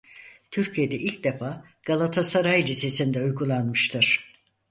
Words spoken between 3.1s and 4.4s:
uygulanmıştır.